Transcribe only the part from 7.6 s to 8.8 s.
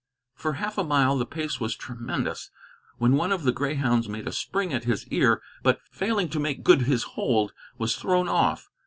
was thrown off.